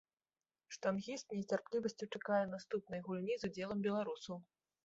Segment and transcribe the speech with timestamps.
[0.75, 4.35] Штангіст з нецярплівасцю чакае наступнай гульні з удзелам беларусаў.